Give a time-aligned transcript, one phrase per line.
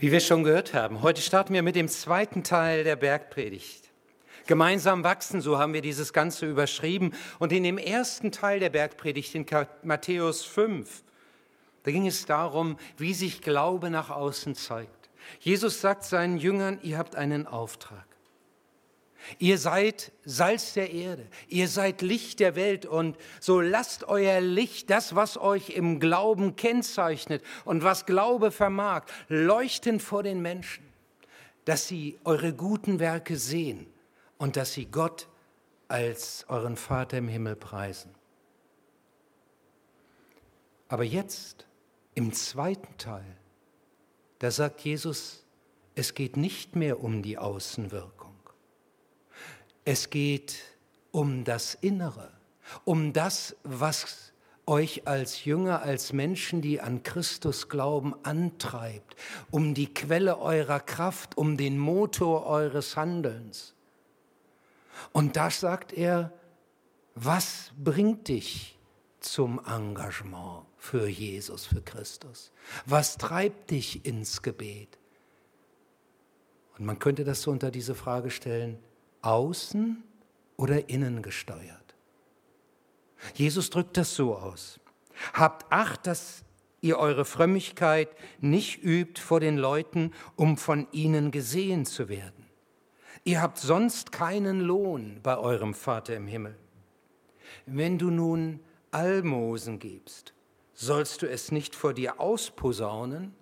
[0.00, 3.90] Wie wir schon gehört haben, heute starten wir mit dem zweiten Teil der Bergpredigt.
[4.46, 7.14] Gemeinsam wachsen, so haben wir dieses Ganze überschrieben.
[7.40, 9.44] Und in dem ersten Teil der Bergpredigt, in
[9.82, 11.02] Matthäus 5,
[11.82, 15.10] da ging es darum, wie sich Glaube nach außen zeigt.
[15.40, 18.06] Jesus sagt seinen Jüngern, ihr habt einen Auftrag.
[19.38, 24.90] Ihr seid Salz der Erde, ihr seid Licht der Welt und so lasst euer Licht,
[24.90, 30.84] das, was euch im Glauben kennzeichnet und was Glaube vermag, leuchten vor den Menschen,
[31.64, 33.86] dass sie eure guten Werke sehen
[34.38, 35.28] und dass sie Gott
[35.88, 38.14] als euren Vater im Himmel preisen.
[40.88, 41.66] Aber jetzt,
[42.14, 43.36] im zweiten Teil,
[44.38, 45.44] da sagt Jesus,
[45.94, 48.17] es geht nicht mehr um die Außenwirkung.
[49.90, 50.58] Es geht
[51.12, 52.30] um das Innere,
[52.84, 54.34] um das, was
[54.66, 59.16] euch als Jünger, als Menschen, die an Christus glauben, antreibt,
[59.50, 63.74] um die Quelle eurer Kraft, um den Motor eures Handelns.
[65.12, 66.34] Und da sagt er,
[67.14, 68.78] was bringt dich
[69.20, 72.52] zum Engagement für Jesus, für Christus?
[72.84, 74.98] Was treibt dich ins Gebet?
[76.78, 78.78] Und man könnte das so unter diese Frage stellen,
[79.22, 80.02] außen
[80.56, 81.94] oder innen gesteuert.
[83.34, 84.80] Jesus drückt das so aus.
[85.32, 86.44] Habt Acht, dass
[86.80, 88.08] ihr eure Frömmigkeit
[88.40, 92.46] nicht übt vor den Leuten, um von ihnen gesehen zu werden.
[93.24, 96.56] Ihr habt sonst keinen Lohn bei eurem Vater im Himmel.
[97.66, 100.32] Wenn du nun Almosen gibst,
[100.72, 103.34] sollst du es nicht vor dir ausposaunen,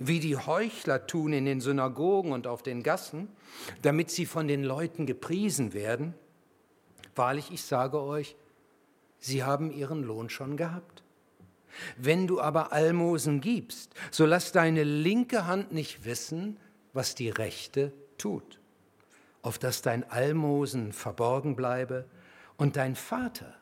[0.00, 3.28] wie die Heuchler tun in den Synagogen und auf den Gassen,
[3.82, 6.14] damit sie von den Leuten gepriesen werden.
[7.14, 8.34] Wahrlich, ich sage euch,
[9.18, 11.02] sie haben ihren Lohn schon gehabt.
[11.98, 16.58] Wenn du aber Almosen gibst, so lass deine linke Hand nicht wissen,
[16.94, 18.58] was die rechte tut,
[19.42, 22.06] auf dass dein Almosen verborgen bleibe
[22.56, 23.54] und dein Vater,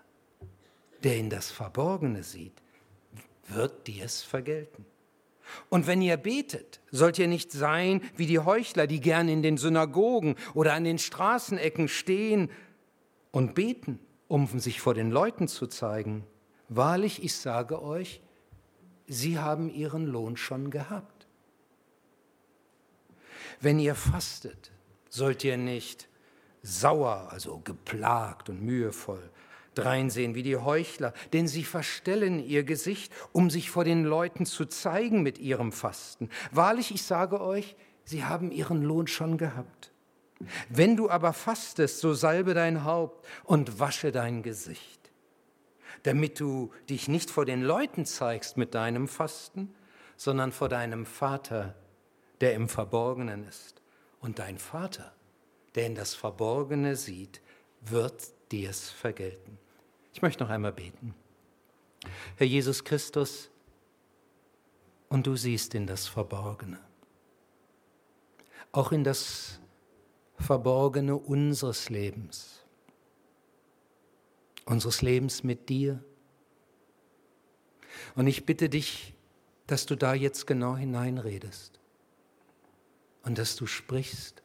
[1.03, 2.63] der in das Verborgene sieht,
[3.49, 4.87] wird dir es vergelten.
[5.69, 9.57] Und wenn ihr betet, sollt ihr nicht sein wie die Heuchler, die gern in den
[9.57, 12.51] Synagogen oder an den Straßenecken stehen
[13.31, 13.99] und beten,
[14.29, 16.25] um sich vor den Leuten zu zeigen.
[16.69, 18.21] Wahrlich, ich sage euch,
[19.07, 21.27] sie haben ihren Lohn schon gehabt.
[23.61, 24.71] Wenn ihr fastet,
[25.09, 26.09] sollt ihr nicht
[26.63, 29.31] sauer, also geplagt und mühevoll,
[29.79, 34.67] dreinsehen wie die Heuchler, denn sie verstellen ihr Gesicht, um sich vor den Leuten zu
[34.67, 36.29] zeigen mit ihrem Fasten.
[36.51, 39.93] Wahrlich, ich sage euch, sie haben ihren Lohn schon gehabt.
[40.69, 45.11] Wenn du aber fastest, so salbe dein Haupt und wasche dein Gesicht,
[46.05, 49.75] damit du dich nicht vor den Leuten zeigst mit deinem Fasten,
[50.17, 51.75] sondern vor deinem Vater,
[52.41, 53.83] der im Verborgenen ist.
[54.21, 55.13] Und dein Vater,
[55.75, 57.41] der in das Verborgene sieht,
[57.81, 59.59] wird dir's vergelten.
[60.19, 61.15] Ich möchte noch einmal beten.
[62.39, 63.51] Herr Jesus Christus,
[65.09, 66.81] und du siehst in das Verborgene,
[68.73, 69.61] auch in das
[70.37, 72.65] Verborgene unseres Lebens,
[74.65, 76.03] unseres Lebens mit dir.
[78.17, 79.15] Und ich bitte dich,
[79.69, 81.79] dass du da jetzt genau hineinredest
[83.23, 84.43] und dass du sprichst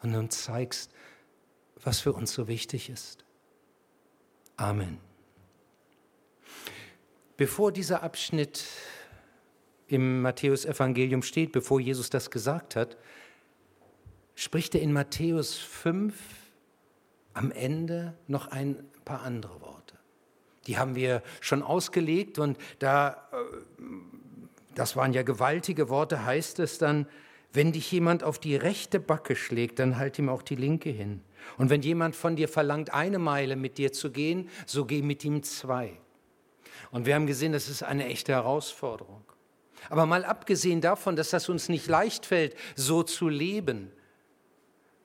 [0.00, 0.94] und uns zeigst,
[1.82, 3.26] was für uns so wichtig ist.
[4.62, 4.98] Amen.
[7.36, 8.64] Bevor dieser Abschnitt
[9.88, 12.96] im Matthäusevangelium steht, bevor Jesus das gesagt hat,
[14.36, 16.14] spricht er in Matthäus 5
[17.34, 19.96] am Ende noch ein paar andere Worte.
[20.68, 23.82] Die haben wir schon ausgelegt und da, äh,
[24.76, 27.08] das waren ja gewaltige Worte, heißt es dann,
[27.52, 31.20] wenn dich jemand auf die rechte Backe schlägt, dann halt ihm auch die linke hin.
[31.58, 35.24] Und wenn jemand von dir verlangt, eine Meile mit dir zu gehen, so geh mit
[35.24, 35.98] ihm zwei.
[36.90, 39.24] Und wir haben gesehen, das ist eine echte Herausforderung.
[39.90, 43.90] Aber mal abgesehen davon, dass das uns nicht leicht fällt, so zu leben,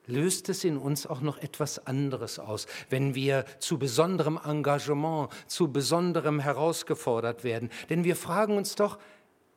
[0.06, 5.70] löst es in uns auch noch etwas anderes aus, wenn wir zu besonderem Engagement, zu
[5.70, 7.70] besonderem herausgefordert werden.
[7.90, 8.98] Denn wir fragen uns doch,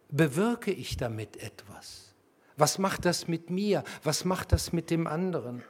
[0.10, 2.14] bewirke ich damit etwas?
[2.58, 3.84] Was macht das mit mir?
[4.04, 5.64] Was macht das mit dem anderen?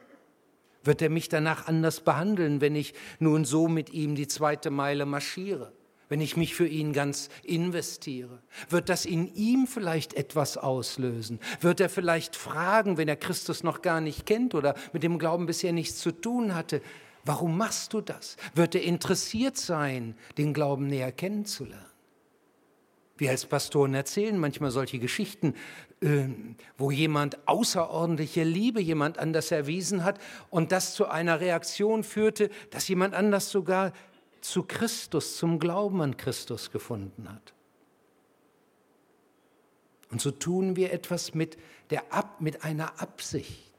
[0.84, 5.06] Wird er mich danach anders behandeln, wenn ich nun so mit ihm die zweite Meile
[5.06, 5.72] marschiere?
[6.10, 8.40] Wenn ich mich für ihn ganz investiere?
[8.70, 11.40] Wird das in ihm vielleicht etwas auslösen?
[11.62, 15.46] Wird er vielleicht fragen, wenn er Christus noch gar nicht kennt oder mit dem Glauben
[15.46, 16.82] bisher nichts zu tun hatte,
[17.24, 18.36] warum machst du das?
[18.56, 21.86] Wird er interessiert sein, den Glauben näher kennenzulernen?
[23.18, 25.54] Wir als Pastoren erzählen manchmal solche Geschichten,
[26.78, 30.20] wo jemand außerordentliche Liebe jemand anders erwiesen hat
[30.50, 33.94] und das zu einer Reaktion führte, dass jemand anders sogar
[34.42, 37.54] zu Christus, zum Glauben an Christus gefunden hat.
[40.10, 41.58] Und so tun wir etwas mit,
[41.92, 43.72] der Ab, mit einer Absicht.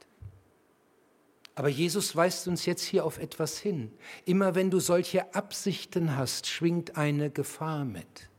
[1.55, 3.91] Aber Jesus weist uns jetzt hier auf etwas hin.
[4.25, 8.29] Immer wenn du solche Absichten hast, schwingt eine Gefahr mit.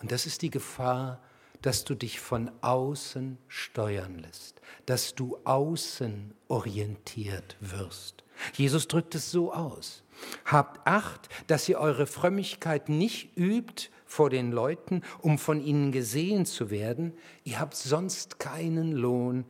[0.00, 1.22] Und das ist die Gefahr,
[1.62, 8.24] dass du dich von außen steuern lässt, dass du außen orientiert wirst.
[8.54, 10.02] Jesus drückt es so aus.
[10.44, 16.46] Habt Acht, dass ihr eure Frömmigkeit nicht übt vor den Leuten, um von ihnen gesehen
[16.46, 17.12] zu werden.
[17.44, 19.44] Ihr habt sonst keinen Lohn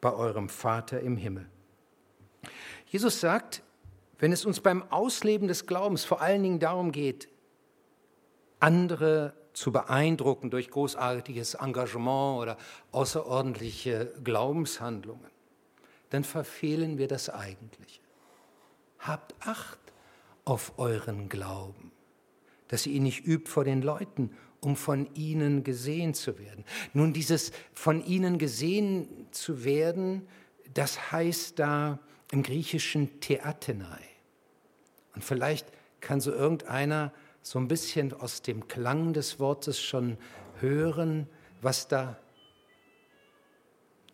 [0.00, 1.48] bei eurem Vater im Himmel.
[2.86, 3.62] Jesus sagt,
[4.18, 7.28] wenn es uns beim Ausleben des Glaubens vor allen Dingen darum geht,
[8.60, 12.56] andere zu beeindrucken durch großartiges Engagement oder
[12.90, 15.30] außerordentliche Glaubenshandlungen,
[16.10, 18.00] dann verfehlen wir das Eigentliche.
[18.98, 19.78] Habt Acht
[20.44, 21.92] auf euren Glauben,
[22.68, 26.64] dass ihr ihn nicht übt vor den Leuten, um von ihnen gesehen zu werden.
[26.92, 30.28] Nun, dieses von ihnen gesehen zu werden,
[30.72, 31.98] das heißt da
[32.30, 34.02] im Griechischen Theatenai.
[35.14, 35.66] Und vielleicht
[36.00, 37.12] kann so irgendeiner
[37.42, 40.16] so ein bisschen aus dem Klang des Wortes schon
[40.60, 41.28] hören,
[41.60, 42.16] was da,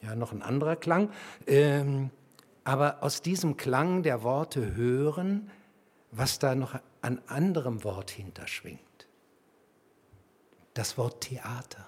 [0.00, 1.10] ja, noch ein anderer Klang,
[1.46, 2.10] ähm,
[2.64, 5.50] aber aus diesem Klang der Worte hören,
[6.10, 8.80] was da noch an anderem Wort hinterschwingt.
[10.74, 11.86] Das Wort Theater.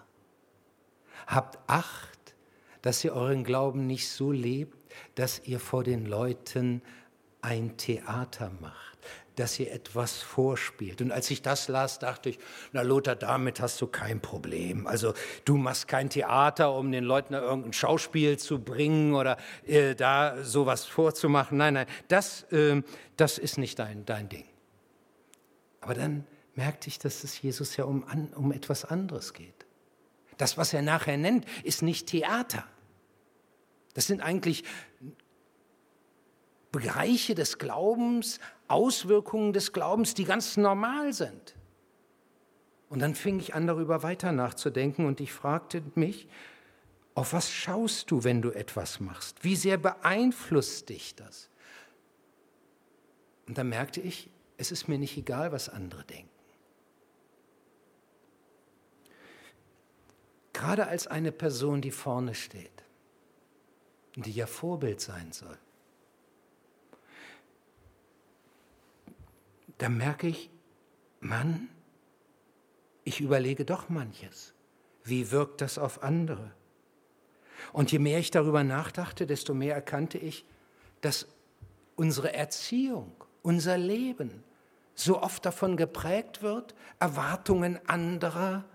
[1.27, 2.35] Habt Acht,
[2.83, 4.77] dass ihr euren Glauben nicht so lebt,
[5.15, 6.83] dass ihr vor den Leuten
[7.41, 8.90] ein Theater macht
[9.37, 11.00] dass ihr etwas vorspielt.
[11.00, 12.38] Und als ich das las, dachte ich,
[12.73, 14.87] na Lothar, damit hast du kein Problem.
[14.87, 19.37] Also du machst kein Theater, um den Leuten irgendein Schauspiel zu bringen oder
[19.67, 21.59] äh, da sowas vorzumachen.
[21.59, 22.82] Nein, nein, das, äh,
[23.17, 24.44] das ist nicht dein, dein Ding.
[25.81, 28.05] Aber dann merkte ich, dass es Jesus ja um,
[28.35, 29.67] um etwas anderes geht.
[30.37, 32.65] Das, was er nachher nennt, ist nicht Theater.
[33.94, 34.65] Das sind eigentlich
[36.73, 38.39] Bereiche des Glaubens,
[38.69, 41.57] Auswirkungen des Glaubens, die ganz normal sind.
[42.89, 46.29] Und dann fing ich an, darüber weiter nachzudenken und ich fragte mich,
[47.15, 49.43] auf was schaust du, wenn du etwas machst?
[49.43, 51.51] Wie sehr beeinflusst dich das?
[53.47, 56.29] Und dann merkte ich, es ist mir nicht egal, was andere denken.
[60.53, 62.85] Gerade als eine Person, die vorne steht
[64.17, 65.59] die ja Vorbild sein soll,
[69.81, 70.50] da merke ich,
[71.21, 71.69] Mann,
[73.03, 74.53] ich überlege doch manches.
[75.05, 76.53] Wie wirkt das auf andere?
[77.73, 80.44] Und je mehr ich darüber nachdachte, desto mehr erkannte ich,
[81.00, 81.27] dass
[81.97, 83.12] unsere Erziehung,
[83.43, 84.44] unser Leben
[84.94, 88.67] so oft davon geprägt wird, Erwartungen anderer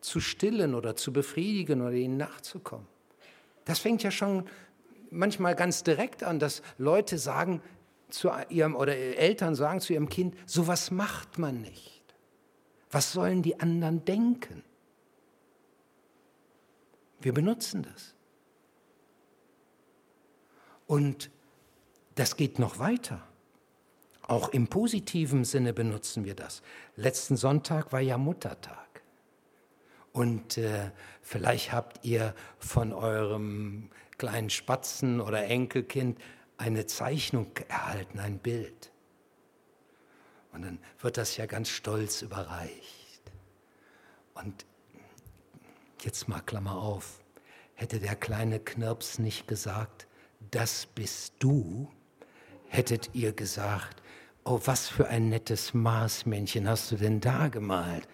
[0.00, 2.88] zu stillen oder zu befriedigen oder ihnen nachzukommen.
[3.64, 4.48] Das fängt ja schon
[5.10, 7.62] manchmal ganz direkt an, dass Leute sagen,
[8.14, 12.02] zu ihrem oder Eltern sagen zu ihrem Kind, sowas macht man nicht.
[12.90, 14.62] Was sollen die anderen denken?
[17.20, 18.14] Wir benutzen das.
[20.86, 21.30] Und
[22.14, 23.26] das geht noch weiter.
[24.22, 26.62] Auch im positiven Sinne benutzen wir das.
[26.96, 29.02] Letzten Sonntag war ja Muttertag.
[30.12, 36.18] Und äh, vielleicht habt ihr von eurem kleinen Spatzen oder Enkelkind
[36.56, 38.90] eine Zeichnung erhalten, ein Bild.
[40.52, 43.22] Und dann wird das ja ganz stolz überreicht.
[44.34, 44.64] Und
[46.02, 47.20] jetzt mal Klammer auf,
[47.74, 50.06] hätte der kleine Knirps nicht gesagt,
[50.50, 51.90] das bist du,
[52.68, 54.02] hättet ihr gesagt,
[54.44, 58.06] oh, was für ein nettes Maßmännchen hast du denn da gemalt?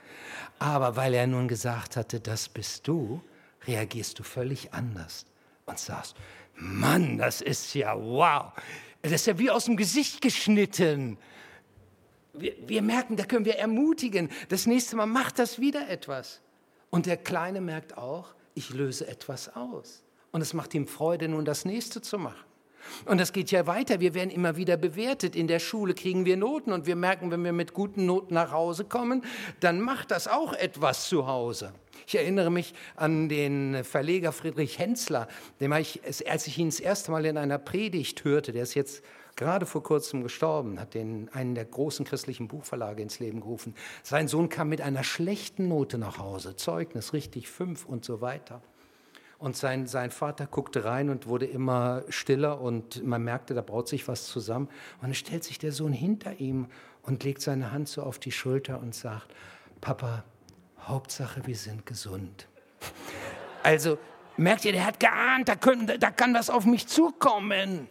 [0.58, 3.22] Aber weil er nun gesagt hatte, das bist du,
[3.66, 5.26] reagierst du völlig anders
[5.70, 6.16] und sagst,
[6.54, 8.52] Mann, das ist ja wow.
[9.02, 11.16] Das ist ja wie aus dem Gesicht geschnitten.
[12.34, 14.28] Wir, wir, merken, da können wir ermutigen.
[14.48, 16.40] Das nächste Mal macht das wieder etwas.
[16.90, 20.02] Und der Kleine merkt auch, ich löse etwas aus.
[20.32, 22.49] Und es macht ihm Freude, nun das nächste zu machen.
[23.04, 24.00] Und das geht ja weiter.
[24.00, 25.36] Wir werden immer wieder bewertet.
[25.36, 28.52] In der Schule kriegen wir Noten und wir merken, wenn wir mit guten Noten nach
[28.52, 29.22] Hause kommen,
[29.60, 31.72] dann macht das auch etwas zu Hause.
[32.06, 35.28] Ich erinnere mich an den Verleger Friedrich Hensler,
[35.60, 39.04] dem ich, als ich ihn das erste Mal in einer Predigt hörte, der ist jetzt
[39.36, 43.74] gerade vor kurzem gestorben, hat den, einen der großen christlichen Buchverlage ins Leben gerufen.
[44.02, 48.62] Sein Sohn kam mit einer schlechten Note nach Hause, Zeugnis richtig fünf und so weiter.
[49.40, 53.88] Und sein, sein Vater guckte rein und wurde immer stiller und man merkte, da braut
[53.88, 54.68] sich was zusammen.
[54.96, 56.66] Und dann stellt sich der Sohn hinter ihm
[57.02, 59.34] und legt seine Hand so auf die Schulter und sagt,
[59.80, 60.24] Papa,
[60.82, 62.46] Hauptsache, wir sind gesund.
[63.62, 63.98] Also
[64.38, 67.88] merkt ihr, der hat geahnt, da, können, da kann was auf mich zukommen.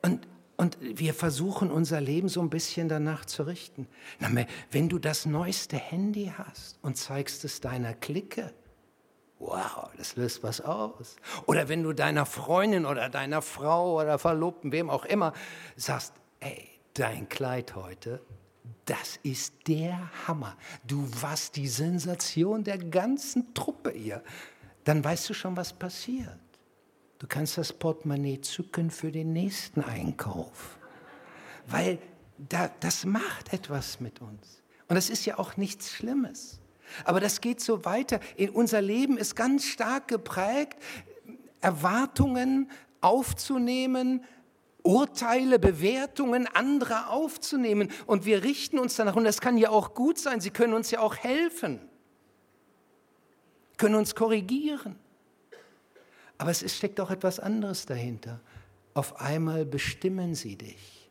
[0.00, 3.86] Und, und wir versuchen unser Leben so ein bisschen danach zu richten.
[4.18, 4.30] Na,
[4.70, 8.50] wenn du das neueste Handy hast und zeigst es deiner Clique,
[9.44, 11.16] wow, das löst was aus.
[11.46, 15.32] Oder wenn du deiner Freundin oder deiner Frau oder Verlobten, wem auch immer,
[15.76, 18.20] sagst, ey, dein Kleid heute,
[18.86, 20.56] das ist der Hammer.
[20.86, 24.22] Du warst die Sensation der ganzen Truppe hier.
[24.84, 26.38] Dann weißt du schon, was passiert.
[27.18, 30.78] Du kannst das Portemonnaie zücken für den nächsten Einkauf.
[31.66, 31.98] Weil
[32.36, 34.62] da, das macht etwas mit uns.
[34.88, 36.60] Und das ist ja auch nichts Schlimmes.
[37.04, 38.20] Aber das geht so weiter.
[38.36, 40.78] In unser Leben ist ganz stark geprägt,
[41.60, 44.24] Erwartungen aufzunehmen,
[44.82, 47.90] Urteile, Bewertungen anderer aufzunehmen.
[48.06, 49.16] Und wir richten uns danach.
[49.16, 50.40] Und das kann ja auch gut sein.
[50.40, 51.80] Sie können uns ja auch helfen,
[53.78, 54.96] können uns korrigieren.
[56.36, 58.40] Aber es steckt auch etwas anderes dahinter.
[58.92, 61.10] Auf einmal bestimmen sie dich.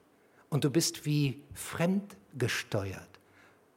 [0.49, 3.12] Und du bist wie fremdgesteuert.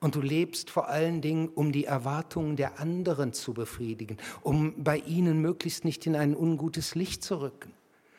[0.00, 4.98] Und du lebst vor allen Dingen, um die Erwartungen der anderen zu befriedigen, um bei
[4.98, 7.72] ihnen möglichst nicht in ein ungutes Licht zu rücken.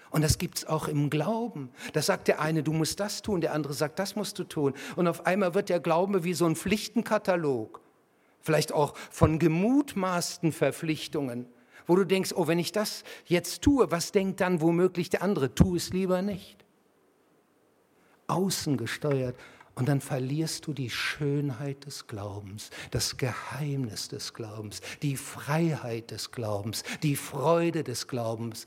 [0.10, 1.70] Und das gibt es auch im Glauben.
[1.94, 4.74] Da sagt der eine, du musst das tun, der andere sagt, das musst du tun.
[4.96, 7.82] Und auf einmal wird der Glaube wie so ein Pflichtenkatalog.
[8.42, 11.48] Vielleicht auch von gemutmaßten Verpflichtungen,
[11.86, 15.54] wo du denkst, oh, wenn ich das jetzt tue, was denkt dann womöglich der andere?
[15.54, 16.66] Tu es lieber nicht.
[18.28, 19.36] Außen gesteuert
[19.78, 26.32] und dann verlierst du die Schönheit des Glaubens, das Geheimnis des Glaubens, die Freiheit des
[26.32, 28.66] Glaubens, die Freude des Glaubens.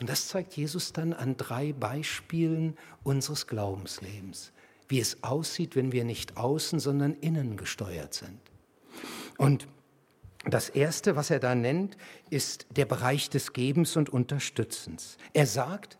[0.00, 4.50] Und das zeigt Jesus dann an drei Beispielen unseres Glaubenslebens,
[4.88, 8.40] wie es aussieht, wenn wir nicht außen, sondern innen gesteuert sind.
[9.38, 9.68] Und
[10.44, 11.96] das Erste, was er da nennt,
[12.30, 15.18] ist der Bereich des Gebens und Unterstützens.
[15.34, 15.99] Er sagt,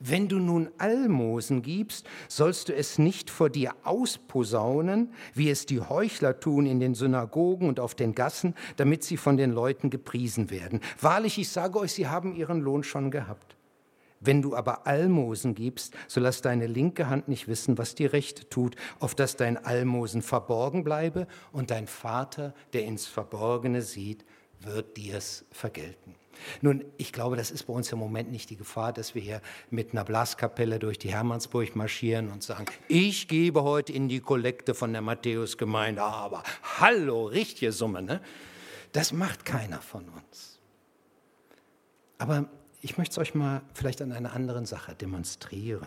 [0.00, 5.80] wenn du nun Almosen gibst, sollst du es nicht vor dir ausposaunen, wie es die
[5.80, 10.50] Heuchler tun in den Synagogen und auf den Gassen, damit sie von den Leuten gepriesen
[10.50, 10.80] werden.
[11.00, 13.56] Wahrlich, ich sage euch, sie haben ihren Lohn schon gehabt.
[14.20, 18.48] Wenn du aber Almosen gibst, so lass deine linke Hand nicht wissen, was die rechte
[18.48, 24.24] tut, auf dass dein Almosen verborgen bleibe und dein Vater, der ins Verborgene sieht,
[24.60, 26.14] wird dir's vergelten.
[26.60, 29.40] Nun, ich glaube, das ist bei uns im Moment nicht die Gefahr, dass wir hier
[29.70, 34.74] mit einer Blaskapelle durch die Hermannsburg marschieren und sagen, ich gebe heute in die Kollekte
[34.74, 36.42] von der Matthäusgemeinde, aber
[36.78, 38.02] hallo, richtige Summe.
[38.02, 38.20] Ne?
[38.92, 40.58] Das macht keiner von uns.
[42.18, 42.48] Aber
[42.80, 45.86] ich möchte es euch mal vielleicht an einer anderen Sache demonstrieren.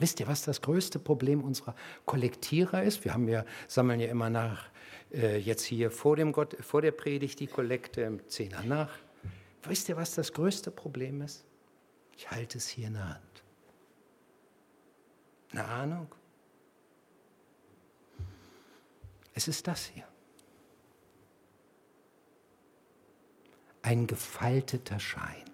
[0.00, 1.74] Wisst ihr, was das größte Problem unserer
[2.04, 3.04] Kollektierer ist?
[3.04, 4.66] Wir haben ja, sammeln ja immer nach,
[5.12, 8.90] äh, jetzt hier vor, dem Gott, vor der Predigt die Kollekte im Zehner nach.
[9.64, 11.44] Wisst ihr, was das größte Problem ist?
[12.16, 13.44] Ich halte es hier in der Hand.
[15.52, 16.14] Eine Ahnung?
[19.34, 20.04] Es ist das hier.
[23.82, 25.44] Ein gefalteter Schein.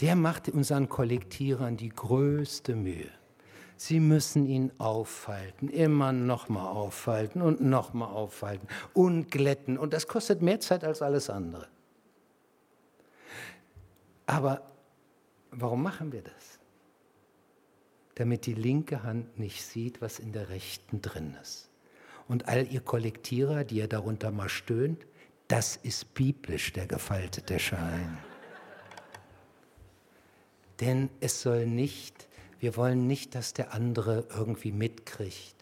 [0.00, 3.10] Der macht unseren Kollektierern die größte Mühe.
[3.76, 9.76] Sie müssen ihn auffalten, immer nochmal auffalten und nochmal auffalten und glätten.
[9.76, 11.68] Und das kostet mehr Zeit als alles andere.
[14.26, 14.72] Aber
[15.50, 16.58] warum machen wir das?
[18.14, 21.70] Damit die linke Hand nicht sieht, was in der rechten drin ist.
[22.28, 25.06] Und all ihr Kollektierer, die ihr darunter mal stöhnt,
[25.48, 28.18] das ist biblisch der gefaltete Schein.
[30.80, 32.28] Denn es soll nicht,
[32.60, 35.54] wir wollen nicht, dass der andere irgendwie mitkriegt,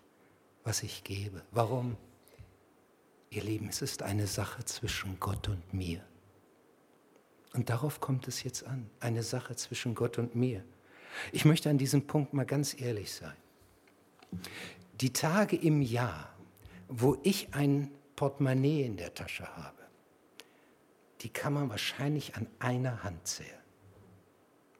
[0.62, 1.42] was ich gebe.
[1.50, 1.96] Warum?
[3.30, 6.02] Ihr Lieben, es ist eine Sache zwischen Gott und mir.
[7.54, 10.64] Und darauf kommt es jetzt an, eine Sache zwischen Gott und mir.
[11.32, 13.36] Ich möchte an diesem Punkt mal ganz ehrlich sein.
[15.00, 16.34] Die Tage im Jahr,
[16.88, 19.82] wo ich ein Portemonnaie in der Tasche habe,
[21.20, 23.50] die kann man wahrscheinlich an einer Hand zählen.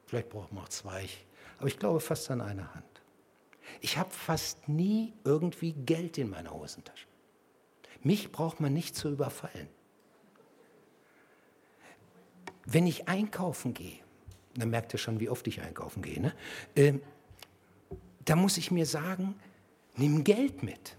[0.05, 1.07] Vielleicht braucht man auch zwei,
[1.59, 2.85] aber ich glaube fast an einer Hand.
[3.81, 7.07] Ich habe fast nie irgendwie Geld in meiner Hosentasche.
[8.01, 9.69] Mich braucht man nicht zu überfallen.
[12.65, 13.99] Wenn ich einkaufen gehe,
[14.55, 16.33] dann merkt ihr schon, wie oft ich einkaufen gehe, ne?
[16.75, 16.93] äh,
[18.25, 19.35] da muss ich mir sagen,
[19.95, 20.95] nimm Geld mit.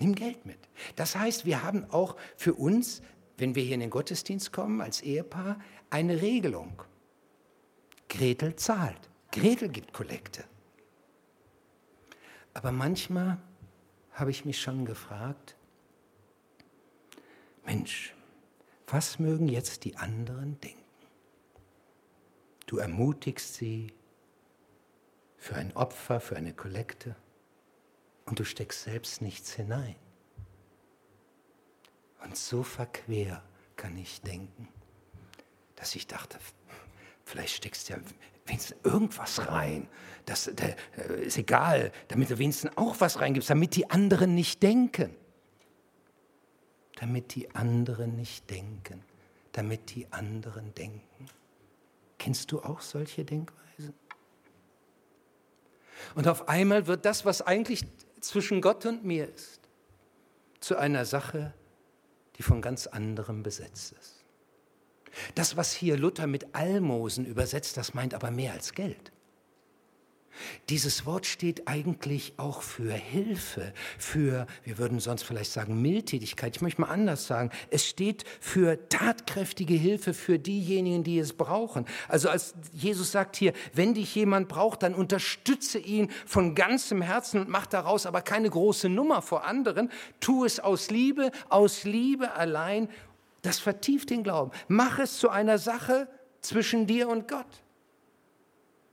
[0.00, 0.58] Nimm Geld mit.
[0.96, 3.02] Das heißt, wir haben auch für uns,
[3.38, 5.58] wenn wir hier in den Gottesdienst kommen als Ehepaar,
[5.88, 6.82] eine Regelung.
[8.08, 9.08] Gretel zahlt.
[9.30, 10.44] Gretel gibt Kollekte.
[12.54, 13.38] Aber manchmal
[14.12, 15.56] habe ich mich schon gefragt,
[17.64, 18.14] Mensch,
[18.92, 20.78] was mögen jetzt die anderen denken?
[22.66, 23.92] Du ermutigst sie
[25.36, 27.16] für ein Opfer, für eine Kollekte
[28.26, 29.96] und du steckst selbst nichts hinein.
[32.22, 33.42] Und so verquer
[33.76, 34.68] kann ich denken,
[35.76, 36.38] dass ich dachte,
[37.24, 38.00] vielleicht steckst du ja
[38.44, 39.88] wenigstens irgendwas rein.
[40.26, 44.62] Das, das äh, ist egal, damit du wenigstens auch was reingibst, damit die anderen nicht
[44.62, 45.16] denken.
[47.00, 49.02] Damit die anderen nicht denken.
[49.52, 51.26] Damit die anderen denken.
[52.18, 53.94] Kennst du auch solche Denkweisen?
[56.14, 57.84] Und auf einmal wird das, was eigentlich
[58.20, 59.60] zwischen Gott und mir ist,
[60.60, 61.54] zu einer Sache,
[62.36, 64.24] die von ganz anderem besetzt ist.
[65.34, 69.12] Das, was hier Luther mit Almosen übersetzt, das meint aber mehr als Geld.
[70.68, 76.56] Dieses Wort steht eigentlich auch für Hilfe, für, wir würden sonst vielleicht sagen, Mildtätigkeit.
[76.56, 77.50] Ich möchte mal anders sagen.
[77.70, 81.86] Es steht für tatkräftige Hilfe für diejenigen, die es brauchen.
[82.08, 87.40] Also als Jesus sagt hier, wenn dich jemand braucht, dann unterstütze ihn von ganzem Herzen
[87.40, 89.90] und mach daraus aber keine große Nummer vor anderen.
[90.20, 92.88] Tu es aus Liebe, aus Liebe allein
[93.42, 94.52] das vertieft den Glauben.
[94.68, 96.08] Mach es zu einer Sache
[96.40, 97.46] zwischen dir und Gott.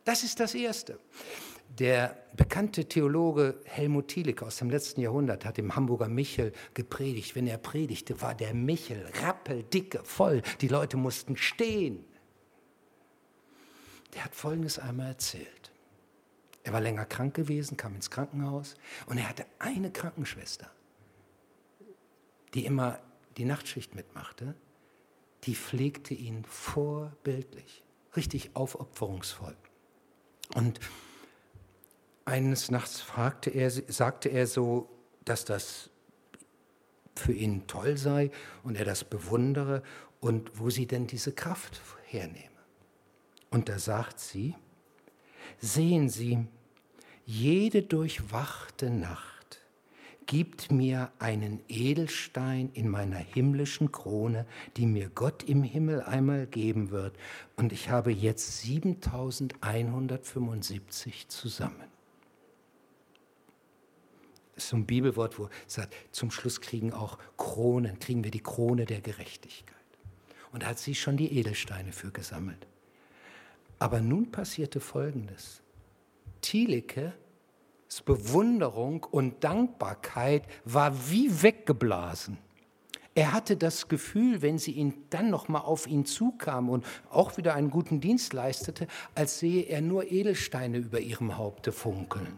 [0.08, 1.02] Das ist das Erste.
[1.68, 7.36] Der bekannte Theologe Helmut Thielicke aus dem letzten Jahrhundert hat im Hamburger Michel gepredigt.
[7.36, 10.44] Wenn er predigte, war der Michel rappeldicke, voll.
[10.62, 12.06] Die Leute mussten stehen.
[14.14, 15.74] Der hat Folgendes einmal erzählt.
[16.64, 18.76] Er war länger krank gewesen, kam ins Krankenhaus
[19.08, 20.72] und er hatte eine Krankenschwester,
[22.54, 23.02] die immer
[23.36, 24.56] die Nachtschicht mitmachte,
[25.44, 27.84] die pflegte ihn vorbildlich,
[28.16, 29.58] richtig aufopferungsvoll.
[30.56, 30.80] Und
[32.26, 34.90] eines Nachts fragte er, sagte er so,
[35.26, 35.90] dass das
[37.16, 38.32] für ihn toll sei
[38.64, 39.84] und er das bewundere
[40.20, 42.50] und wo sie denn diese Kraft hernehme.
[43.50, 44.56] Und da sagt sie,
[45.60, 46.46] sehen Sie,
[47.26, 49.37] jede durchwachte Nacht
[50.28, 56.92] gibt mir einen Edelstein in meiner himmlischen Krone, die mir Gott im Himmel einmal geben
[56.92, 57.18] wird.
[57.56, 61.88] Und ich habe jetzt 7175 zusammen.
[64.54, 68.32] Das ist so ein Bibelwort, wo es sagt, zum Schluss kriegen auch Kronen, kriegen wir
[68.32, 69.76] die Krone der Gerechtigkeit.
[70.52, 72.66] Und da hat sie schon die Edelsteine für gesammelt.
[73.80, 75.62] Aber nun passierte Folgendes.
[76.42, 77.14] Thielicke
[78.06, 82.38] Bewunderung und Dankbarkeit war wie weggeblasen.
[83.16, 87.38] Er hatte das Gefühl, wenn sie ihn dann noch mal auf ihn zukam und auch
[87.38, 92.38] wieder einen guten Dienst leistete, als sehe er nur Edelsteine über ihrem Haupte funkeln.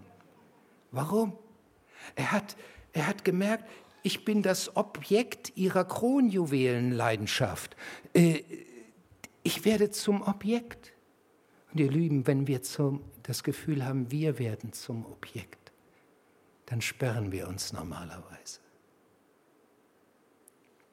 [0.92, 1.34] Warum?
[2.16, 2.56] Er hat,
[2.94, 3.66] er hat gemerkt,
[4.04, 7.76] ich bin das Objekt ihrer Kronjuwelenleidenschaft.
[8.14, 8.44] Äh,
[9.44, 10.94] ich werde zum Objekt.
[11.72, 15.72] Und ihr Lieben, wenn wir zum das Gefühl haben, wir werden zum Objekt,
[16.66, 18.60] dann sperren wir uns normalerweise.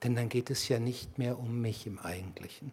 [0.02, 2.72] Denn dann geht es ja nicht mehr um mich im Eigentlichen.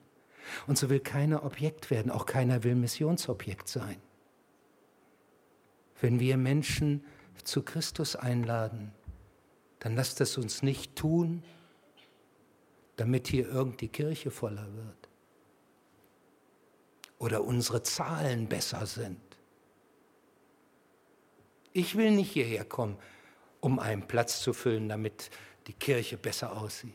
[0.68, 3.96] Und so will keiner Objekt werden, auch keiner will Missionsobjekt sein.
[6.02, 7.06] Wenn wir Menschen
[7.46, 8.92] zu Christus einladen,
[9.80, 11.44] dann lasst es uns nicht tun,
[12.98, 15.03] damit hier irgend die Kirche voller wird
[17.24, 19.20] oder unsere Zahlen besser sind
[21.74, 22.98] ich will nicht hierher kommen,
[23.60, 25.32] um einen Platz zu füllen, damit
[25.68, 26.94] die Kirche besser aussieht,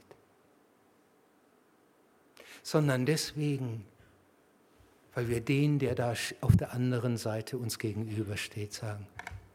[2.62, 3.84] sondern deswegen,
[5.14, 9.06] weil wir den, der da auf der anderen Seite uns gegenübersteht, sagen,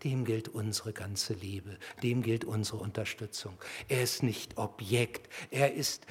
[0.04, 3.58] dem gilt unsere ganze Liebe, dem gilt unsere Unterstützung.
[3.88, 6.06] Er ist nicht Objekt, er ist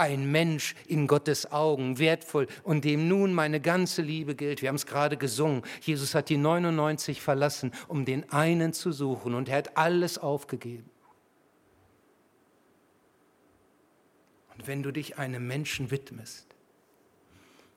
[0.00, 4.62] ein Mensch in Gottes Augen, wertvoll und dem nun meine ganze Liebe gilt.
[4.62, 5.62] Wir haben es gerade gesungen.
[5.82, 10.88] Jesus hat die 99 verlassen, um den einen zu suchen und er hat alles aufgegeben.
[14.54, 16.46] Und wenn du dich einem Menschen widmest,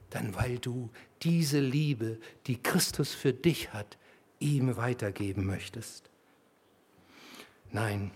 [0.10, 0.90] dann weil du
[1.24, 3.98] diese Liebe, die Christus für dich hat,
[4.40, 6.10] ihm weitergeben möchtest.
[7.72, 8.12] Nein,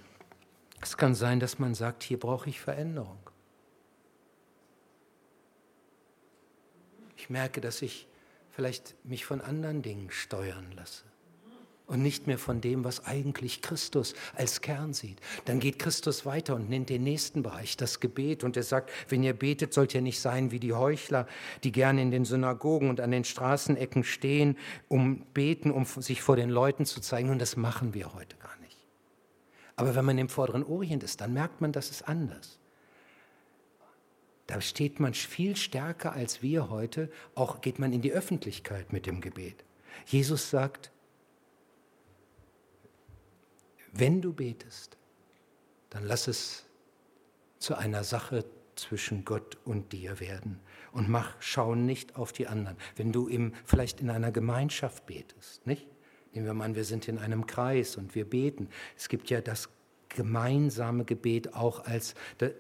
[0.82, 3.17] es kann sein, dass man sagt, hier brauche ich Veränderung.
[7.27, 8.07] Ich merke, dass ich
[8.51, 11.03] vielleicht mich von anderen Dingen steuern lasse
[11.85, 15.19] und nicht mehr von dem, was eigentlich Christus als Kern sieht.
[15.43, 18.45] Dann geht Christus weiter und nennt den nächsten Bereich, das Gebet.
[18.45, 21.27] Und er sagt, wenn ihr betet, sollt ihr nicht sein wie die Heuchler,
[21.65, 26.37] die gerne in den Synagogen und an den Straßenecken stehen, um beten, um sich vor
[26.37, 27.29] den Leuten zu zeigen.
[27.29, 28.77] Und das machen wir heute gar nicht.
[29.75, 32.57] Aber wenn man im vorderen Orient ist, dann merkt man, das ist anders.
[34.47, 39.05] Da steht man viel stärker als wir heute, auch geht man in die Öffentlichkeit mit
[39.05, 39.65] dem Gebet.
[40.05, 40.91] Jesus sagt,
[43.91, 44.97] wenn du betest,
[45.89, 46.65] dann lass es
[47.60, 50.60] zu einer Sache zwischen Gott und dir werden
[50.91, 52.77] und mach, schau nicht auf die anderen.
[52.95, 55.88] Wenn du im, vielleicht in einer Gemeinschaft betest, nicht?
[56.33, 58.69] Nehmen wir mal an, wir sind in einem Kreis und wir beten.
[58.95, 59.69] Es gibt ja das
[60.17, 62.15] gemeinsame Gebet auch als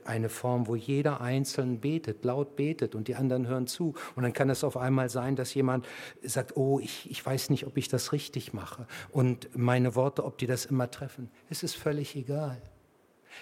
[0.05, 3.95] eine Form, wo jeder einzeln betet, laut betet und die anderen hören zu.
[4.15, 5.87] Und dann kann es auf einmal sein, dass jemand
[6.21, 10.37] sagt, oh, ich, ich weiß nicht, ob ich das richtig mache und meine Worte, ob
[10.37, 11.31] die das immer treffen.
[11.49, 12.61] Es ist völlig egal.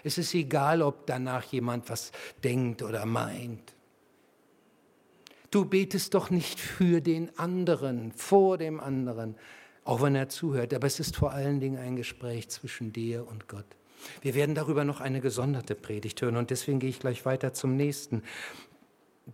[0.04, 3.75] Es ist egal, ob danach jemand was denkt oder meint.
[5.51, 9.36] Du betest doch nicht für den anderen, vor dem anderen,
[9.84, 13.49] auch wenn er zuhört, aber es ist vor allen Dingen ein Gespräch zwischen dir und
[13.49, 13.65] Gott.
[14.22, 17.76] Wir werden darüber noch eine gesonderte Predigt hören und deswegen gehe ich gleich weiter zum
[17.76, 18.24] nächsten,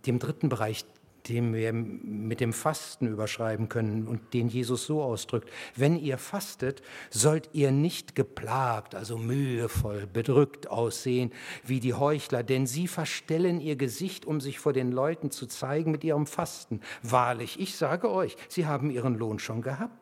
[0.06, 0.84] dem dritten Bereich,
[1.28, 5.48] den wir mit dem Fasten überschreiben können und den Jesus so ausdrückt.
[5.76, 11.32] Wenn ihr fastet, sollt ihr nicht geplagt, also mühevoll, bedrückt aussehen
[11.64, 15.92] wie die Heuchler, denn sie verstellen ihr Gesicht, um sich vor den Leuten zu zeigen
[15.92, 16.80] mit ihrem Fasten.
[17.02, 20.01] Wahrlich, ich sage euch, sie haben ihren Lohn schon gehabt.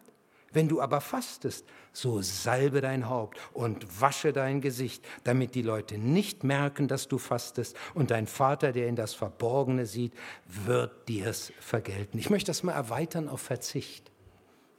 [0.53, 5.97] Wenn du aber fastest, so salbe dein Haupt und wasche dein Gesicht, damit die Leute
[5.97, 10.13] nicht merken, dass du fastest und dein Vater, der in das Verborgene sieht,
[10.47, 12.19] wird dir's vergelten.
[12.19, 14.11] Ich möchte das mal erweitern auf Verzicht.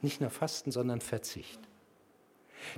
[0.02, 1.60] Nicht nur Fasten, sondern Verzicht.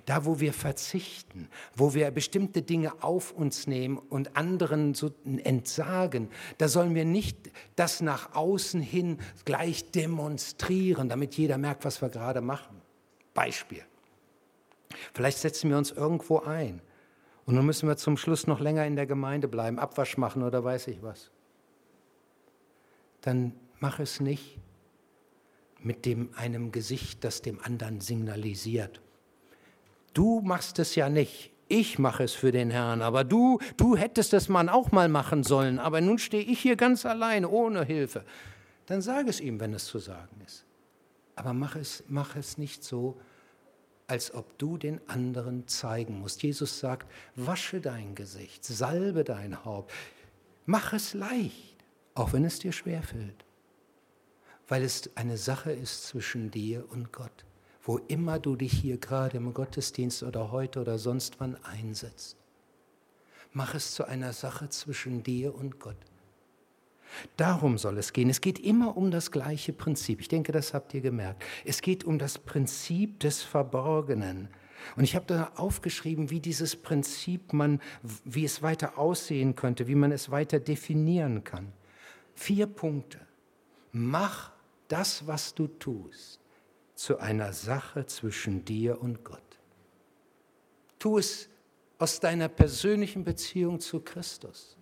[0.07, 6.28] Da, wo wir verzichten, wo wir bestimmte Dinge auf uns nehmen und anderen so entsagen,
[6.59, 12.09] da sollen wir nicht das nach außen hin gleich demonstrieren, damit jeder merkt, was wir
[12.09, 12.83] gerade machen.
[13.34, 13.84] Beispiel.
[15.12, 16.80] Vielleicht setzen wir uns irgendwo ein
[17.44, 20.64] und nun müssen wir zum Schluss noch länger in der Gemeinde bleiben, Abwasch machen oder
[20.64, 21.30] weiß ich was.
[23.20, 24.58] Dann mach es nicht
[25.80, 29.00] mit dem einem Gesicht, das dem anderen signalisiert.
[30.14, 34.32] Du machst es ja nicht, ich mache es für den Herrn, aber du, du hättest
[34.32, 38.24] es man auch mal machen sollen, aber nun stehe ich hier ganz allein, ohne Hilfe.
[38.86, 40.64] Dann sage es ihm, wenn es zu sagen ist.
[41.36, 43.20] Aber mach es, mach es nicht so,
[44.06, 46.42] als ob du den anderen zeigen musst.
[46.42, 49.92] Jesus sagt, wasche dein Gesicht, salbe dein Haupt,
[50.66, 51.76] mach es leicht,
[52.14, 53.44] auch wenn es dir schwerfällt,
[54.68, 57.44] weil es eine Sache ist zwischen dir und Gott,
[57.82, 62.36] wo immer du dich hier gerade im Gottesdienst oder heute oder sonst wann einsetzt.
[63.52, 65.96] Mach es zu einer Sache zwischen dir und Gott.
[67.37, 68.31] Darum soll es gehen.
[68.31, 70.20] Es geht immer um das gleiche Prinzip.
[70.20, 71.42] Ich denke, das habt ihr gemerkt.
[71.64, 74.48] Es geht um das Prinzip des Verborgenen.
[74.96, 77.81] Und ich habe da aufgeschrieben, wie dieses Prinzip man,
[78.24, 81.72] wie es weiter aussehen könnte, wie man es weiter definieren kann.
[82.35, 83.20] Vier Punkte.
[83.92, 84.53] Mach
[84.88, 86.40] das, was du tust,
[86.94, 89.40] zu einer Sache zwischen dir und Gott.
[90.98, 91.48] Tu es
[91.98, 94.77] aus deiner persönlichen Beziehung zu Christus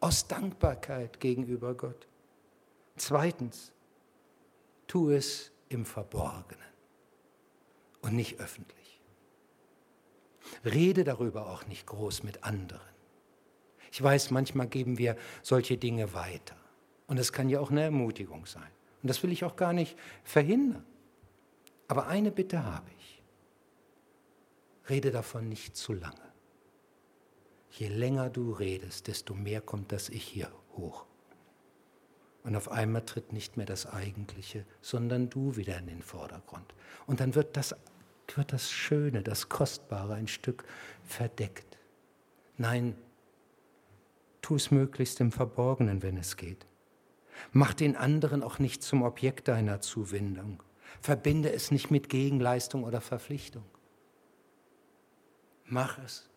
[0.00, 2.06] aus Dankbarkeit gegenüber Gott.
[2.96, 3.72] Zweitens,
[4.86, 6.64] tu es im Verborgenen
[8.02, 9.00] und nicht öffentlich.
[10.64, 12.80] Rede darüber auch nicht groß mit anderen.
[13.90, 16.56] Ich weiß, manchmal geben wir solche Dinge weiter.
[17.06, 18.70] Und es kann ja auch eine Ermutigung sein.
[19.02, 20.84] Und das will ich auch gar nicht verhindern.
[21.88, 23.22] Aber eine Bitte habe ich.
[24.88, 26.25] Rede davon nicht zu lange.
[27.78, 31.04] Je länger du redest, desto mehr kommt das Ich hier hoch.
[32.42, 36.74] Und auf einmal tritt nicht mehr das Eigentliche, sondern du wieder in den Vordergrund.
[37.06, 37.76] Und dann wird das,
[38.34, 40.64] wird das Schöne, das Kostbare ein Stück
[41.04, 41.76] verdeckt.
[42.56, 42.96] Nein,
[44.40, 46.66] tu es möglichst im Verborgenen, wenn es geht.
[47.52, 50.62] Mach den anderen auch nicht zum Objekt deiner Zuwendung.
[51.02, 53.64] Verbinde es nicht mit Gegenleistung oder Verpflichtung.
[55.66, 56.30] Mach es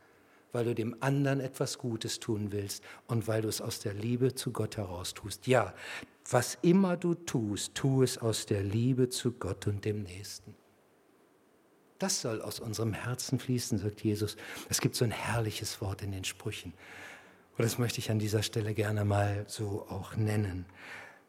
[0.51, 4.35] weil du dem anderen etwas Gutes tun willst und weil du es aus der Liebe
[4.35, 5.47] zu Gott heraus tust.
[5.47, 5.73] Ja,
[6.29, 10.55] was immer du tust, tu es aus der Liebe zu Gott und dem Nächsten.
[11.97, 14.37] Das soll aus unserem Herzen fließen, sagt Jesus.
[14.69, 16.73] Es gibt so ein herrliches Wort in den Sprüchen.
[17.57, 20.65] Und das möchte ich an dieser Stelle gerne mal so auch nennen.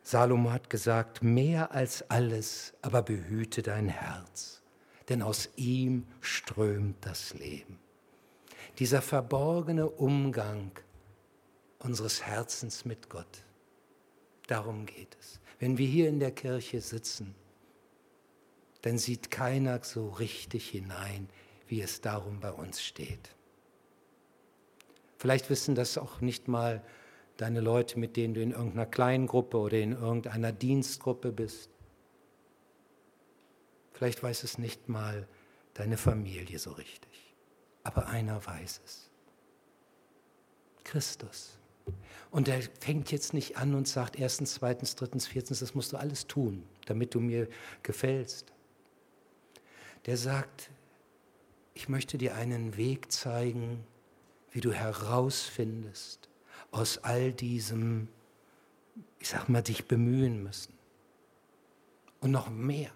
[0.03, 4.63] Salomo hat gesagt, mehr als alles, aber behüte dein Herz,
[5.09, 7.79] denn aus ihm strömt das Leben.
[8.81, 10.73] Dieser verborgene Umgang
[11.81, 13.45] unseres Herzens mit Gott,
[14.47, 15.39] darum geht es.
[15.59, 17.35] Wenn wir hier in der Kirche sitzen,
[18.81, 21.29] dann sieht keiner so richtig hinein,
[21.69, 23.37] wie es darum bei uns steht.
[25.19, 26.83] Vielleicht wissen das auch nicht mal
[27.37, 31.69] deine Leute, mit denen du in irgendeiner Kleingruppe oder in irgendeiner Dienstgruppe bist.
[33.93, 35.29] Vielleicht weiß es nicht mal
[35.75, 37.30] deine Familie so richtig.
[37.83, 39.11] Aber einer weiß es.
[40.85, 41.59] Christus.
[42.31, 45.97] Und er fängt jetzt nicht an und sagt erstens, zweitens, drittens, viertens, das musst du
[45.97, 47.49] alles tun, damit du mir
[47.83, 48.53] gefällst.
[50.07, 50.71] Der sagt,
[51.75, 53.85] ich möchte dir einen Weg zeigen,
[54.53, 56.29] wie du herausfindest,
[56.71, 58.09] aus all diesem,
[59.19, 60.75] ich sag mal, dich bemühen müssen.
[62.21, 62.91] Und noch mehr.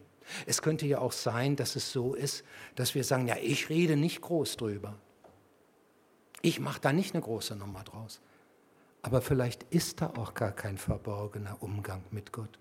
[0.46, 3.96] Es könnte ja auch sein, dass es so ist, dass wir sagen, ja, ich rede
[3.96, 4.98] nicht groß drüber.
[6.42, 8.20] Ich mache da nicht eine große Nummer draus.
[9.02, 12.58] Aber vielleicht ist da auch gar kein verborgener Umgang mit Gott.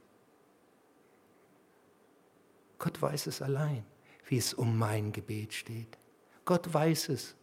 [2.79, 3.85] Gott weiß es allein,
[4.27, 5.97] wie es um mein Gebet steht.
[6.43, 7.35] Gott weiß es,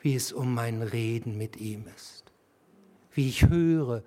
[0.00, 2.26] wie es um mein Reden mit ihm ist
[3.16, 4.02] wie ich höre,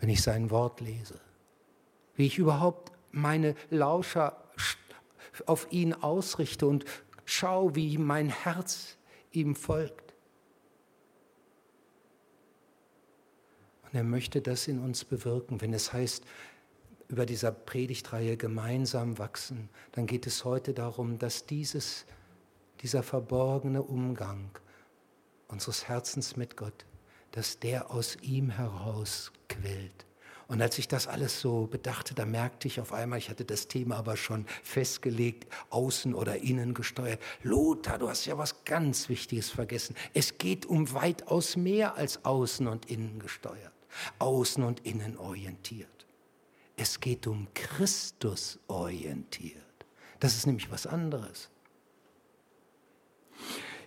[0.00, 1.20] wenn ich sein Wort lese,
[2.14, 4.44] wie ich überhaupt meine Lauscher
[5.46, 6.84] auf ihn ausrichte und
[7.24, 8.96] schaue, wie mein Herz
[9.30, 10.14] ihm folgt.
[13.84, 15.60] Und er möchte das in uns bewirken.
[15.60, 16.24] Wenn es heißt,
[17.08, 22.04] über dieser Predigtreihe gemeinsam wachsen, dann geht es heute darum, dass dieses,
[22.82, 24.50] dieser verborgene Umgang
[25.48, 26.84] unseres Herzens mit Gott
[27.32, 30.06] dass der aus ihm heraus quillt.
[30.48, 33.68] Und als ich das alles so bedachte, da merkte ich auf einmal, ich hatte das
[33.68, 37.20] Thema aber schon festgelegt, außen oder innen gesteuert.
[37.42, 39.94] Lothar, du hast ja was ganz Wichtiges vergessen.
[40.14, 43.74] Es geht um weitaus mehr als außen und innen gesteuert,
[44.18, 46.06] außen und innen orientiert.
[46.76, 49.62] Es geht um Christus orientiert.
[50.18, 51.50] Das ist nämlich was anderes.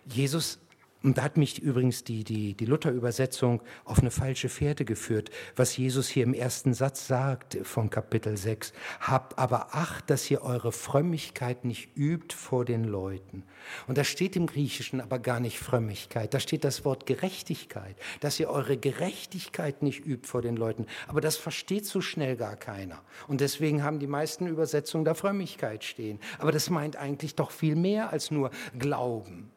[0.06, 0.60] Jesus
[1.04, 5.76] und da hat mich übrigens die, die, die Luther-Übersetzung auf eine falsche Fährte geführt, was
[5.76, 8.72] Jesus hier im ersten Satz sagt von Kapitel 6.
[9.00, 13.44] Habt aber Acht, dass ihr eure Frömmigkeit nicht übt vor den Leuten.
[13.88, 18.40] Und da steht im Griechischen aber gar nicht Frömmigkeit, da steht das Wort Gerechtigkeit, dass
[18.40, 20.86] ihr eure Gerechtigkeit nicht übt vor den Leuten.
[21.08, 23.02] Aber das versteht so schnell gar keiner.
[23.28, 26.20] Und deswegen haben die meisten Übersetzungen da Frömmigkeit stehen.
[26.38, 29.52] Aber das meint eigentlich doch viel mehr als nur Glauben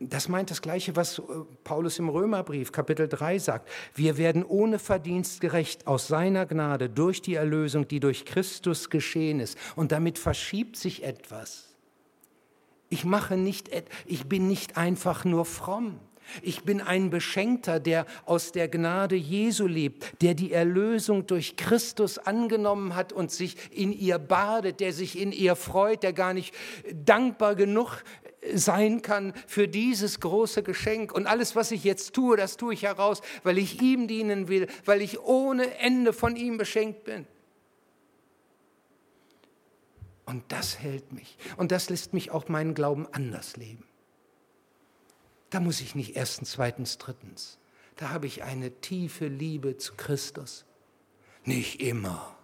[0.00, 1.22] das meint das Gleiche, was äh,
[1.62, 3.68] Paulus im Römerbrief Kapitel 3 sagt.
[3.94, 9.40] Wir werden ohne Verdienst gerecht aus seiner Gnade durch die Erlösung, die durch Christus geschehen
[9.40, 9.58] ist.
[9.76, 11.68] Und damit verschiebt sich etwas.
[12.88, 13.70] Ich mache nicht,
[14.06, 16.00] ich bin nicht einfach nur fromm.
[16.42, 22.18] Ich bin ein Beschenkter, der aus der Gnade Jesu lebt, der die Erlösung durch Christus
[22.18, 26.54] angenommen hat und sich in ihr badet, der sich in ihr freut, der gar nicht
[26.92, 28.02] dankbar genug
[28.54, 31.12] sein kann für dieses große Geschenk.
[31.12, 34.66] Und alles, was ich jetzt tue, das tue ich heraus, weil ich ihm dienen will,
[34.84, 37.26] weil ich ohne Ende von ihm beschenkt bin.
[40.24, 41.36] Und das hält mich.
[41.56, 43.84] Und das lässt mich auch meinen Glauben anders leben.
[45.50, 47.58] Da muss ich nicht erstens, zweitens, drittens.
[47.96, 50.64] Da habe ich eine tiefe Liebe zu Christus.
[51.44, 52.36] Nicht immer.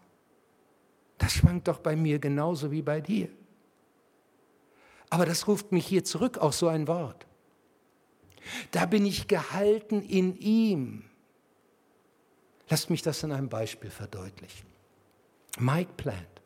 [1.18, 3.28] Das schwankt doch bei mir genauso wie bei dir.
[5.10, 7.26] Aber das ruft mich hier zurück auf so ein Wort.
[8.70, 11.04] Da bin ich gehalten in ihm.
[12.68, 14.66] Lasst mich das in einem Beispiel verdeutlichen.
[15.58, 16.42] Mike Plant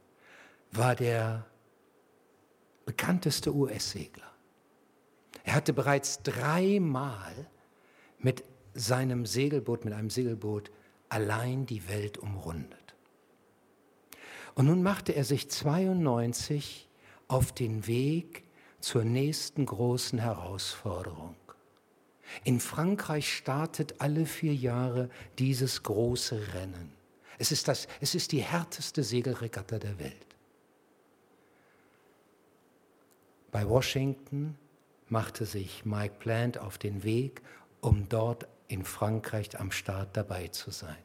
[0.73, 1.46] war der
[2.85, 4.31] bekannteste US-Segler.
[5.44, 7.49] Er hatte bereits dreimal
[8.18, 8.44] mit
[8.75, 10.70] seinem Segelboot, mit einem Segelboot
[11.09, 12.94] allein die Welt umrundet.
[14.55, 16.88] Und nun machte er sich 92
[17.29, 18.44] auf den Weg
[18.81, 21.37] zur nächsten großen Herausforderung.
[22.45, 26.93] In Frankreich startet alle vier Jahre dieses große Rennen.
[27.38, 30.27] Es ist, das, es ist die härteste Segelregatta der Welt.
[33.51, 34.57] Bei Washington
[35.09, 37.43] machte sich Mike Plant auf den Weg,
[37.81, 41.03] um dort in Frankreich am Start dabei zu sein.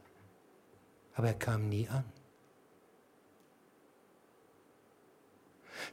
[1.16, 2.06] Aber er kam nie an.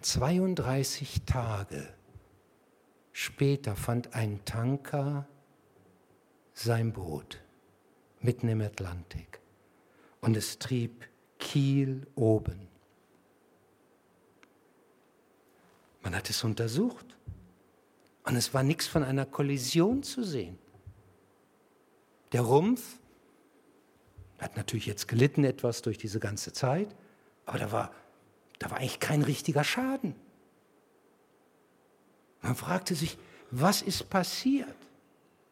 [0.01, 1.93] 32 Tage
[3.13, 5.29] später fand ein Tanker
[6.55, 7.43] sein Boot
[8.21, 9.41] mitten im Atlantik
[10.21, 12.69] und es trieb Kiel oben.
[16.03, 17.17] Man hat es untersucht
[18.25, 20.59] und es war nichts von einer Kollision zu sehen.
[22.33, 22.99] Der Rumpf
[24.39, 26.95] hat natürlich jetzt gelitten etwas durch diese ganze Zeit,
[27.47, 27.95] aber da war,
[28.63, 30.15] da war eigentlich kein richtiger Schaden.
[32.43, 33.19] Man fragte sich,
[33.51, 34.77] was ist passiert?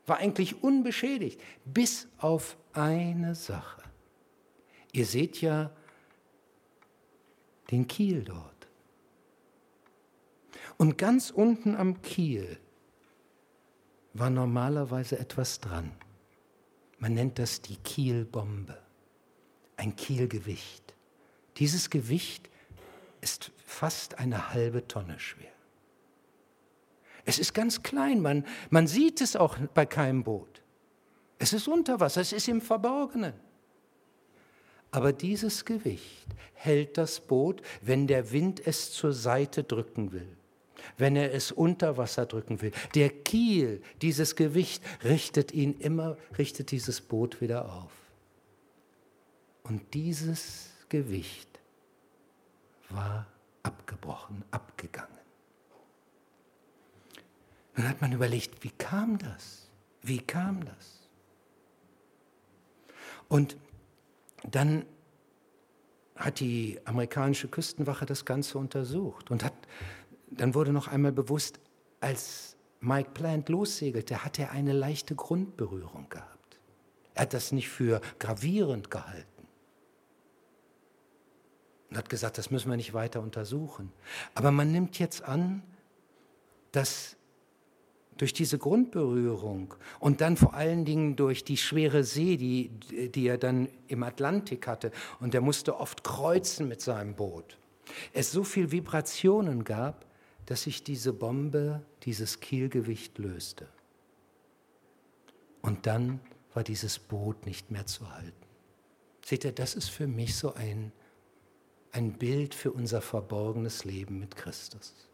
[0.06, 3.82] War eigentlich unbeschädigt, bis auf eine Sache.
[4.92, 5.72] Ihr seht ja
[7.72, 8.68] den Kiel dort.
[10.78, 12.58] Und ganz unten am Kiel
[14.14, 15.90] war normalerweise etwas dran.
[16.98, 18.78] Man nennt das die Kielbombe,
[19.76, 20.94] ein Kielgewicht.
[21.56, 22.50] Dieses Gewicht
[23.20, 25.52] ist fast eine halbe Tonne schwer.
[27.24, 30.62] Es ist ganz klein, man, man sieht es auch bei keinem Boot.
[31.38, 33.34] Es ist unter Wasser, es ist im Verborgenen.
[34.90, 40.36] Aber dieses Gewicht hält das Boot, wenn der Wind es zur Seite drücken will
[40.96, 42.72] wenn er es unter Wasser drücken will.
[42.94, 47.92] Der Kiel, dieses Gewicht, richtet ihn immer, richtet dieses Boot wieder auf.
[49.62, 51.49] Und dieses Gewicht
[52.94, 53.26] war
[53.62, 55.08] abgebrochen, abgegangen.
[57.74, 59.70] Dann hat man überlegt, wie kam das?
[60.02, 61.08] Wie kam das?
[63.28, 63.56] Und
[64.42, 64.84] dann
[66.16, 69.54] hat die amerikanische Küstenwache das Ganze untersucht und hat
[70.30, 71.60] dann wurde noch einmal bewusst,
[72.00, 76.58] als Mike Plant lossegelte, hat er eine leichte Grundberührung gehabt.
[77.14, 79.29] Er hat das nicht für gravierend gehalten
[81.90, 83.92] und hat gesagt, das müssen wir nicht weiter untersuchen.
[84.34, 85.62] Aber man nimmt jetzt an,
[86.72, 87.16] dass
[88.16, 92.68] durch diese Grundberührung und dann vor allen Dingen durch die schwere See, die,
[93.08, 97.56] die er dann im Atlantik hatte, und er musste oft kreuzen mit seinem Boot,
[98.12, 100.04] es so viel Vibrationen gab,
[100.46, 103.68] dass sich diese Bombe, dieses Kielgewicht löste.
[105.62, 106.20] Und dann
[106.54, 108.32] war dieses Boot nicht mehr zu halten.
[109.24, 110.92] Seht ihr, das ist für mich so ein,
[111.92, 115.08] ein Bild für unser verborgenes Leben mit Christus.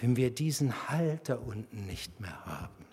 [0.00, 2.86] Wenn wir diesen Halt da unten nicht mehr haben,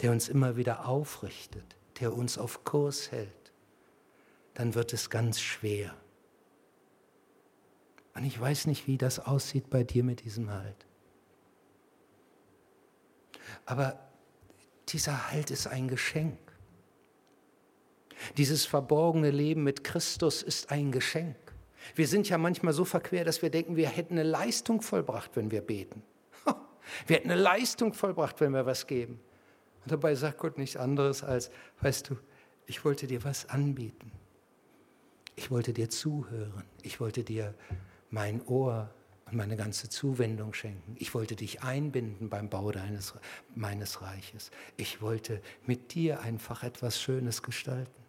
[0.00, 3.52] der uns immer wieder aufrichtet, der uns auf Kurs hält,
[4.54, 5.94] dann wird es ganz schwer
[8.18, 10.86] und ich weiß nicht, wie das aussieht bei dir mit diesem Halt.
[13.64, 13.96] Aber
[14.88, 16.36] dieser Halt ist ein Geschenk.
[18.36, 21.36] Dieses verborgene Leben mit Christus ist ein Geschenk.
[21.94, 25.50] Wir sind ja manchmal so verquer, dass wir denken, wir hätten eine Leistung vollbracht, wenn
[25.50, 26.02] wir beten.
[27.06, 29.20] Wir hätten eine Leistung vollbracht, wenn wir was geben.
[29.84, 31.50] Und dabei sagt Gott nichts anderes als,
[31.80, 32.16] weißt du,
[32.66, 34.10] ich wollte dir was anbieten.
[35.36, 36.64] Ich wollte dir zuhören.
[36.82, 37.54] Ich wollte dir
[38.10, 38.90] mein Ohr
[39.26, 40.96] und meine ganze Zuwendung schenken.
[40.98, 43.14] Ich wollte dich einbinden beim Bau deines,
[43.54, 44.50] meines Reiches.
[44.76, 48.07] Ich wollte mit dir einfach etwas Schönes gestalten.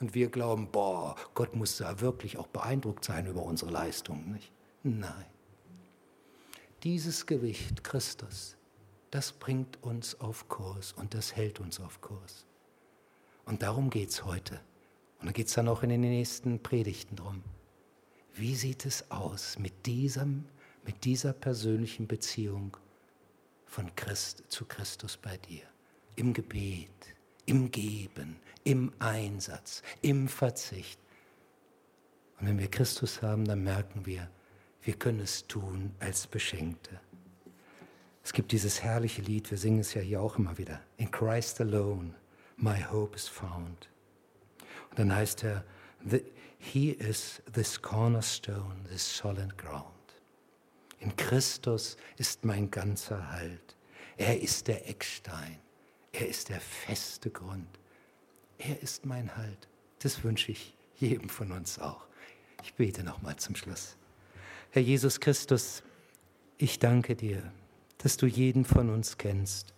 [0.00, 4.52] Und wir glauben, boah, Gott muss da wirklich auch beeindruckt sein über unsere Leistungen, nicht?
[4.82, 5.24] Nein.
[6.82, 8.56] Dieses Gewicht Christus,
[9.10, 12.44] das bringt uns auf Kurs und das hält uns auf Kurs.
[13.46, 14.60] Und darum geht es heute.
[15.20, 17.42] Und da geht es dann auch in den nächsten Predigten drum.
[18.34, 20.44] Wie sieht es aus mit, diesem,
[20.84, 22.76] mit dieser persönlichen Beziehung
[23.64, 25.62] von Christ zu Christus bei dir?
[26.16, 27.15] Im Gebet,
[27.46, 31.00] im Geben, im Einsatz, im Verzicht.
[32.38, 34.28] Und wenn wir Christus haben, dann merken wir,
[34.82, 37.00] wir können es tun als Beschenkte.
[38.22, 40.80] Es gibt dieses herrliche Lied, wir singen es ja hier auch immer wieder.
[40.96, 42.14] In Christ alone,
[42.56, 43.88] my hope is found.
[44.90, 45.64] Und dann heißt er,
[46.58, 49.86] He is this cornerstone, this solid ground.
[50.98, 53.76] In Christus ist mein ganzer Halt.
[54.16, 55.58] Er ist der Eckstein.
[56.18, 57.68] Er ist der feste Grund.
[58.58, 59.68] Er ist mein Halt.
[59.98, 62.06] Das wünsche ich jedem von uns auch.
[62.62, 63.96] Ich bete nochmal zum Schluss.
[64.70, 65.82] Herr Jesus Christus,
[66.56, 67.52] ich danke dir,
[67.98, 69.74] dass du jeden von uns kennst.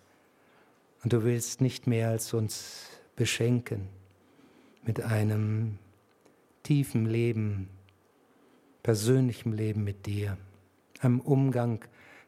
[1.02, 2.86] Und du willst nicht mehr als uns
[3.16, 3.88] beschenken
[4.84, 5.78] mit einem
[6.62, 7.68] tiefen Leben,
[8.82, 10.38] persönlichem Leben mit dir,
[11.00, 11.84] einem Umgang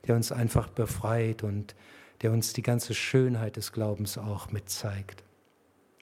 [0.07, 1.75] der uns einfach befreit und
[2.23, 5.25] der uns die ganze Schönheit des Glaubens auch mitzeigt.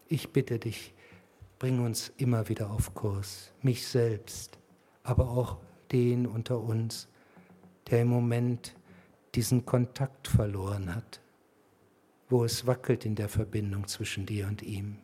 [0.09, 0.95] Ich bitte dich,
[1.59, 4.59] bring uns immer wieder auf Kurs, mich selbst,
[5.03, 5.59] aber auch
[5.93, 7.09] den unter uns,
[7.91, 8.75] der im Moment
[9.35, 11.21] diesen Kontakt verloren hat,
[12.29, 14.99] wo es wackelt in der Verbindung zwischen dir und ihm.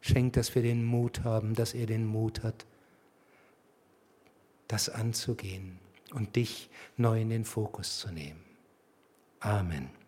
[0.00, 2.66] Schenk, dass wir den Mut haben, dass er den Mut hat,
[4.66, 5.78] das anzugehen
[6.12, 8.40] und dich neu in den Fokus zu nehmen.
[9.40, 10.01] Amen.